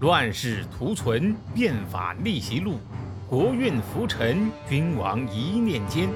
[0.00, 2.80] 乱世图存，变法逆袭录，
[3.28, 6.08] 国运浮沉，君王一念间。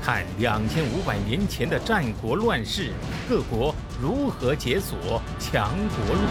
[0.00, 2.90] 看两千五百年前的战国乱世，
[3.28, 6.22] 各国如何解锁强国路。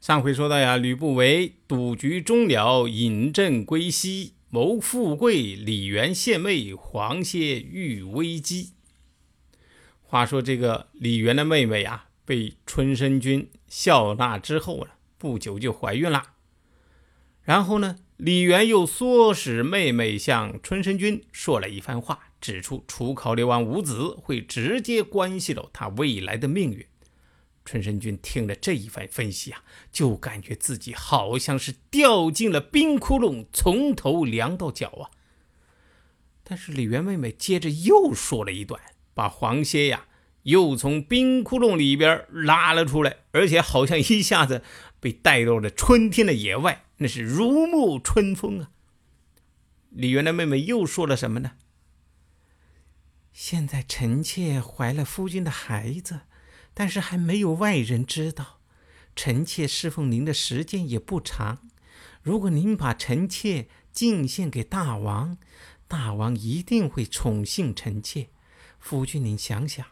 [0.00, 5.56] 上回说到呀，吕不韦赌局终了，引阵归西，谋富贵。
[5.56, 8.74] 李元献媚，黄歇遇危机。
[10.02, 12.04] 话说这个李元的妹妹呀。
[12.28, 16.34] 被春申君笑纳之后呢，不久就怀孕了。
[17.40, 26.84] 然后呢，李元又唆使妹妹向春申君说了一番话，指出楚考烈王无子会直接关系到他未来的命运。
[27.64, 35.08] 春申君听了这一番分析啊，就感觉自己好像是掉进了冰窟窿，从头凉到脚啊。
[36.44, 38.78] 但是李元妹妹接着又说了一段，
[39.14, 40.07] 把黄歇呀。
[40.48, 44.62] 又从冰窟窿里边拉了出来，而且好像一下子
[44.98, 48.70] 被带到了春天的野外，那是如沐春风啊！
[49.90, 51.52] 李元的妹妹又说了什么呢？
[53.30, 56.20] 现在臣妾怀了夫君的孩子，
[56.72, 58.60] 但是还没有外人知道。
[59.14, 61.68] 臣妾侍奉您的时间也不长，
[62.22, 65.36] 如果您把臣妾进献给大王，
[65.86, 68.28] 大王一定会宠幸臣妾。
[68.78, 69.84] 夫君，您想想。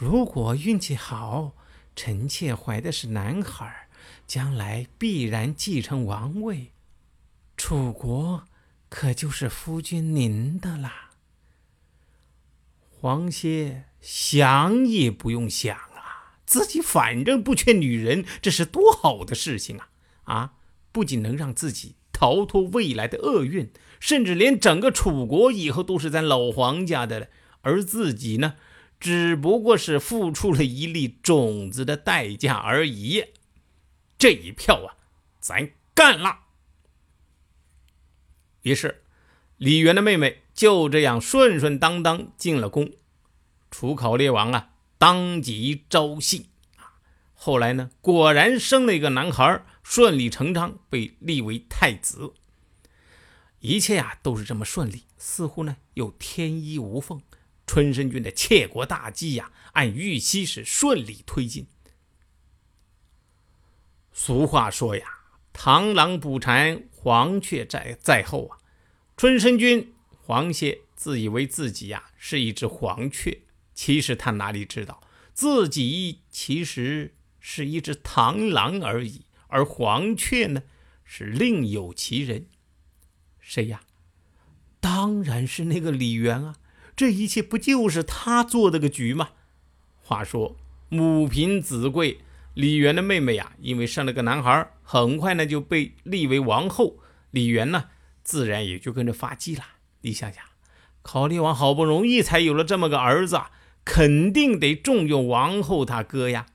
[0.00, 1.52] 如果运气好，
[1.94, 3.86] 臣妾怀的是男孩，
[4.26, 6.72] 将来必然继承王位，
[7.54, 8.44] 楚国
[8.88, 11.10] 可就是夫君您的啦。
[12.88, 19.90] 黄歇想也不用想啊，自己反正不缺女人，这是多好的事情啊！
[20.22, 20.52] 啊，
[20.90, 23.70] 不仅能让自己逃脱未来的厄运，
[24.00, 27.26] 甚至连整个楚国以后都是咱老黄家的了，
[27.60, 28.54] 而自己呢？
[29.00, 33.24] 只不过是付出了一粒种子的代价而已。
[34.18, 35.00] 这一票啊，
[35.40, 36.40] 咱干了。
[38.60, 39.02] 于是，
[39.56, 42.92] 李元的妹妹就这样顺顺当当进了宫。
[43.70, 47.00] 楚考烈王啊，当即招幸啊。
[47.32, 52.34] 后来呢，果然生了一个男孩，顺理成章被立为太子。
[53.60, 57.22] 一切啊，都是这么顺利，似乎呢，又天衣无缝。
[57.70, 61.68] 春申君的窃国大计呀，按预期是顺利推进。
[64.12, 65.20] 俗话说呀
[65.54, 68.58] ，“螳螂捕蝉，黄雀在在后啊。”
[69.16, 73.42] 春申君黄歇自以为自己呀是一只黄雀，
[73.72, 75.00] 其实他哪里知道，
[75.32, 79.26] 自己其实是一只螳螂而已。
[79.46, 80.64] 而黄雀呢，
[81.04, 82.48] 是另有其人。
[83.38, 83.82] 谁呀？
[84.80, 86.56] 当然是那个李元啊。
[87.00, 89.30] 这一切不就是他做的个局吗？
[90.02, 90.58] 话说
[90.90, 92.20] 母凭子贵，
[92.52, 96.98] 李元的妹妹呀，因为生了个男孩，很快呢就被立为王后。
[97.30, 97.86] 李元呢，
[98.22, 99.64] 自然也就跟着发迹了。
[100.02, 100.44] 你想想，
[101.00, 103.40] 考烈王好不容易才有了这么个儿子，
[103.82, 106.48] 肯定得重用王后他哥呀。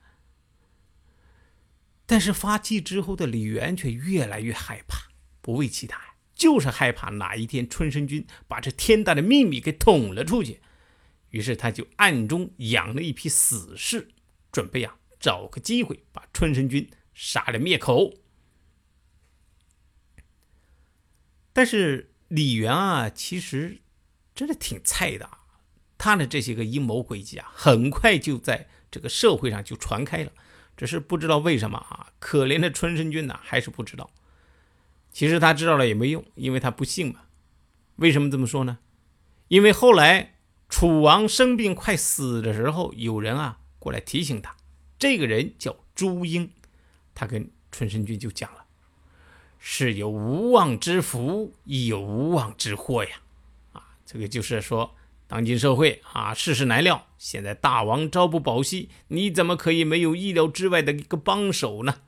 [2.06, 5.08] 但是发迹之后的李元却越来越害怕，
[5.40, 6.05] 不为其他。
[6.36, 10.60] 就是害怕哪一天春申君把这天大的秘密给捅了出去，
[11.30, 14.08] 于是他就暗中养了一批死士，
[14.52, 18.12] 准备啊找个机会把春申君杀了灭口。
[21.54, 23.80] 但是李元啊，其实
[24.34, 25.38] 真的挺菜的，
[25.96, 30.30] 他的这些个阴谋诡计啊，很快就在这个社会上就传开了。
[30.76, 34.10] 只是不知道为什么啊，可怜的春申君呢，还是不知道。
[35.16, 37.20] 其实他知道了也没用，因为他不信嘛。
[37.94, 38.76] 为什么这么说呢？
[39.48, 40.34] 因为后来
[40.68, 44.54] 楚王生病快死的时候，有人啊过来提醒他，
[44.98, 46.50] 这个人叫朱英，
[47.14, 48.66] 他跟春申君就讲了：
[49.58, 53.12] 是有无妄之福，亦有无妄之祸呀。
[53.72, 54.94] 啊，这个就是说，
[55.26, 62.00] 当今社会啊，世事难料，现在大王朝不保夕，你怎么可以没有意料之外的一个帮手呢？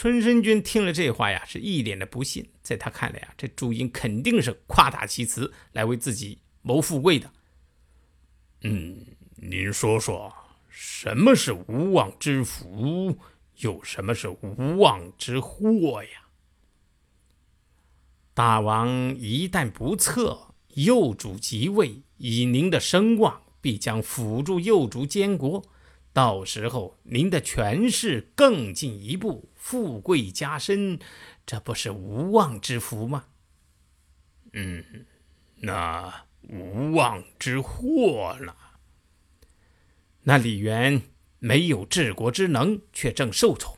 [0.00, 2.48] 春申君听了这话呀，是一脸的不信。
[2.62, 7.28] 在他看来啊，这朱茵肯定是夸大其词，来为自己谋富贵的。
[8.62, 9.04] 嗯，
[9.34, 10.32] 您说说，
[10.68, 13.18] 什么是无妄之福，
[13.56, 16.28] 有什么是无妄之祸呀？
[18.34, 25.64] 大王一旦不测，幼主即位，以您的声望，必将辅助幼主监国。
[26.12, 30.98] 到时候，您的权势更进一步，富贵加身，
[31.46, 33.26] 这不是无妄之福吗？
[34.52, 35.06] 嗯，
[35.56, 38.54] 那无妄之祸呢？
[40.22, 41.02] 那李元
[41.38, 43.76] 没有治国之能，却正受宠；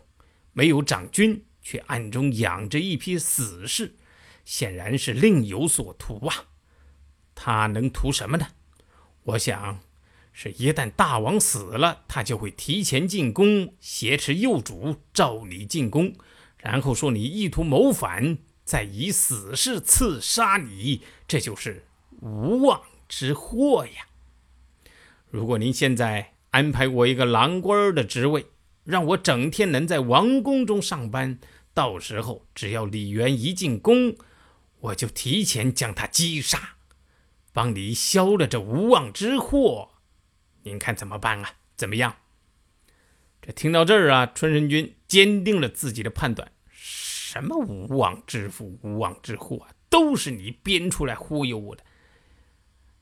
[0.52, 3.96] 没有长君，却暗中养着一批死士，
[4.44, 6.46] 显然是另有所图啊！
[7.34, 8.48] 他能图什么呢？
[9.24, 9.80] 我想，
[10.32, 16.14] 是一旦大王死了，他就会提前进宫，挟持幼主，召你进宫，
[16.58, 21.84] 然后说你意图谋反，再以死士刺杀你，这就是
[22.20, 24.06] 无妄之祸呀！
[25.28, 28.46] 如果您现在安排我一个郎官的职位，
[28.84, 31.38] 让我整天能在王宫中上班，
[31.74, 34.16] 到时候只要李渊一进宫，
[34.80, 36.76] 我就提前将他击杀，
[37.52, 39.89] 帮你消了这无妄之祸。
[40.62, 41.54] 您看怎么办啊？
[41.76, 42.16] 怎么样？
[43.42, 51.82] 这听到这儿啊，春申君坚定了自己的判断：什么无妄之福、无妄之祸啊，都是你编出来忽悠我的。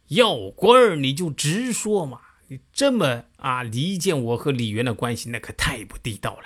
[0.08, 6.44] 要官儿你就直说嘛，你这么啊离间我和李渊的关系，那可太不地道了。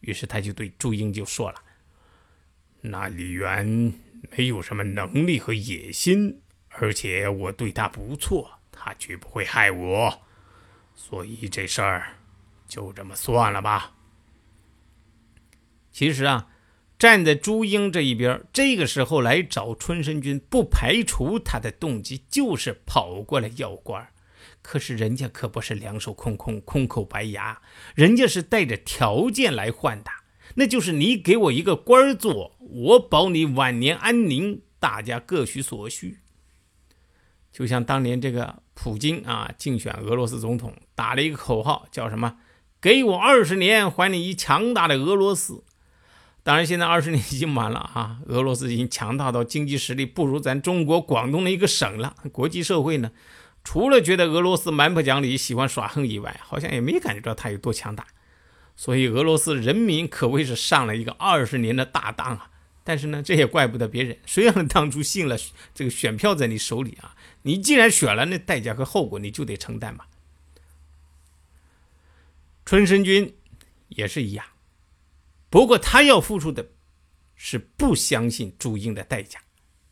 [0.00, 1.62] 于是他就对朱英就说了
[2.82, 3.94] ：“那李渊
[4.36, 10.22] 没有什么能力和野心，而且我对他不错，他绝不会害我，
[10.94, 12.16] 所以这事儿
[12.66, 13.94] 就这么算了吧。”
[15.92, 16.48] 其实啊。
[16.98, 24.06] 站在朱英这一边，这个时候来找春申君，不排除他的动机就是跑过来要官
[24.60, 27.62] 可是人家可不是两手空空、空口白牙，
[27.94, 30.10] 人家是带着条件来换的，
[30.56, 36.18] 那就是你给我一个官做，我保你晚年安宁，大家各取所需。
[37.52, 42.36] 就像当年这个普京啊，竞选俄罗斯总统，打了一个口号，叫什么？
[42.80, 45.64] 给我二十年，还你一强大的俄罗斯。
[46.42, 48.20] 当然，现在二十年已经满了啊！
[48.26, 52.14] 俄罗斯已经强大到经济实力不如咱中国广东的一个省了。
[52.32, 53.10] 国际社会呢，
[53.62, 58.06] 除了觉得俄罗斯蛮不讲理、喜欢耍横以外，好像也没感觉到它有多强大。
[58.74, 62.48] 所以，俄罗斯人民可谓是上了一个二十年的大当啊！
[62.90, 65.38] 但是呢，这也怪不得别人， 谁让当初信了
[65.72, 67.14] 这个选票在你手里啊？
[67.42, 70.06] 你既然选了，那代价和后果你就得承担嘛。
[72.66, 73.36] 春申君
[73.90, 74.44] 也是一样。
[75.48, 76.70] 不过他要付出的，
[77.36, 79.40] 是不相信朱英的代价，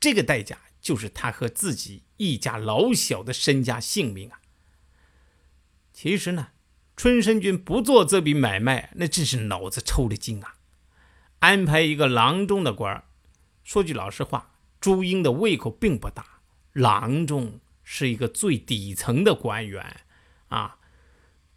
[0.00, 4.40] 这个代价就是他和自己一家老小的身家性命啊。
[5.92, 6.48] 其实呢，
[6.96, 10.56] 春申君不做这笔买卖，那真是脑子抽了筋啊。
[11.40, 13.05] 安排一个郎中的官儿
[13.64, 16.40] 说句老实话，朱英的胃口并不大。
[16.73, 20.00] 郎中是一个最底层的官员
[20.49, 20.79] 啊，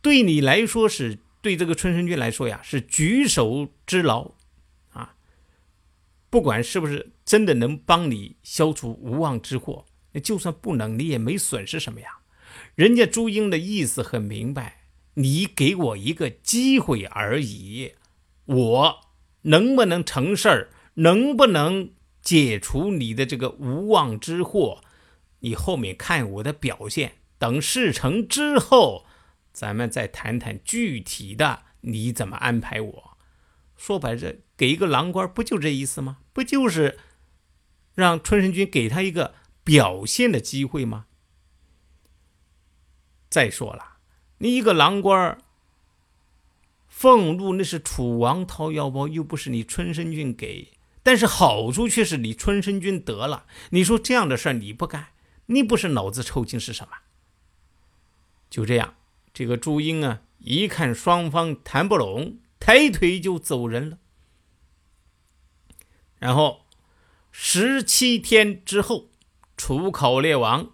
[0.01, 1.19] 对你来说是。
[1.43, 4.33] 对这个春申君来说呀，是举手之劳，
[4.91, 5.15] 啊，
[6.29, 12.19] 不管是不是真的能帮你消除无妄之祸，那就算不能，你也没损失什么呀。
[12.75, 14.83] 人家朱英的意思很明白，
[15.15, 17.93] 你给我一个机会而已，
[18.45, 19.01] 我
[19.43, 21.91] 能不能成事儿，能不能
[22.21, 24.83] 解除你的这个无妄之祸，
[25.39, 27.13] 你后面看我的表现。
[27.37, 29.05] 等事成之后。
[29.53, 33.17] 咱们再谈谈具体的，你怎么安排我？
[33.75, 36.19] 说白了，给一个郎官，不就这意思吗？
[36.31, 36.97] 不就是
[37.93, 39.35] 让春申君给他一个
[39.65, 41.07] 表现的机会吗？
[43.29, 43.97] 再说了，
[44.37, 45.37] 你一个郎官，
[47.01, 50.67] 俸禄那是楚王掏腰包，又不是你春申君给，
[51.01, 53.47] 但是好处却是你春申君得了。
[53.71, 55.07] 你说这样的事儿你不干，
[55.47, 56.91] 你不是脑子抽筋是什么？
[58.51, 58.93] 就这样。
[59.33, 63.97] 这个朱英啊，一看双方谈不拢，抬腿就走人了。
[66.19, 66.67] 然后
[67.31, 69.09] 十七天之后，
[69.57, 70.73] 楚考烈王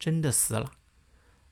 [0.00, 0.72] 真的死了。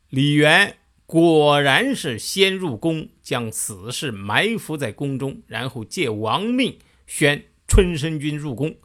[0.08, 0.79] 李渊
[1.10, 8.76] 果然是先入宫，将死士埋伏在宫中，然后借王命宣春申君入宫。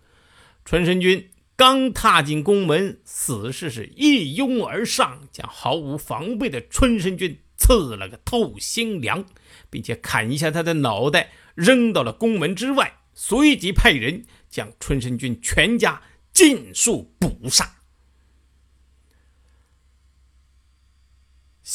[0.65, 1.29] 春申君。
[1.55, 9.23] 刚踏进宫门，死士是一拥而上，将毫无防备的春申君刺了个透心凉，
[9.69, 13.01] 并且砍下他的脑袋，扔到了宫门之外。
[13.13, 16.01] 随即派人将春申君全家
[16.33, 17.74] 尽数捕杀。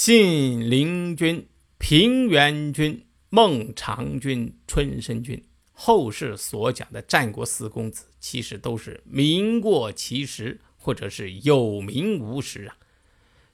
[0.02, 5.44] 信陵君、平原君、孟尝君、春申君。
[5.72, 12.78] 后世所讲的战国四公子，其实都是名过其实，或者是有名无实啊。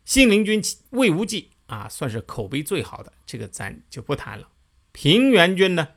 [0.04, 4.48] 信陵君魏无忌啊，算是口碑最好的，这个咱就不谈了。
[4.92, 5.88] 平原君呢，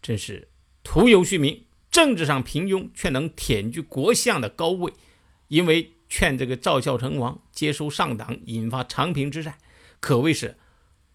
[0.00, 0.48] 真是
[0.82, 4.94] 徒有虚名，政治上平庸，却能舔居国相的高位，
[5.48, 9.58] 因为劝这个赵孝成王接收上党，引发长平之战，
[10.00, 10.56] 可谓是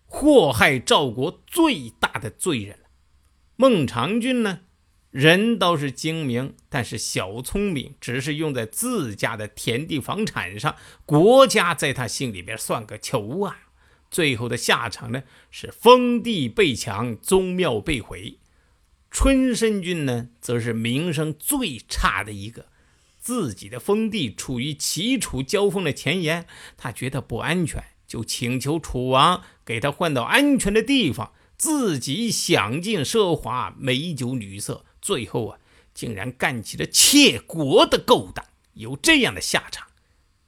[0.06, 2.86] 祸害赵国最大的罪人了。
[3.56, 4.62] 孟尝君呢，
[5.10, 13.68] 人倒是精明，但是小聪明只是用在自家的田地房产上，国家在他心里边算个球啊！
[14.10, 18.40] 最后的下场呢，是封地被抢，宗庙被毁。
[19.10, 22.68] 春申君呢，则是名声最差的一个。
[23.18, 35.60] 自己的封地处于齐楚交锋的前沿，他觉得不安全，就请求楚王给他换到安全的地方，自己享尽奢华，美酒女色，最后啊，
[35.94, 39.88] 竟然干起了窃国的勾当，有这样的下场，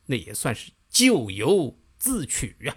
[0.07, 2.75] 那也算是咎由自取啊。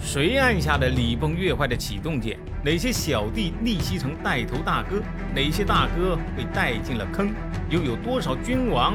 [0.00, 2.38] 谁按下了礼崩乐坏的启动键？
[2.64, 5.02] 哪些小弟逆袭成带头大哥？
[5.34, 7.34] 哪些大哥被带进了坑？
[7.68, 8.94] 又有多少君王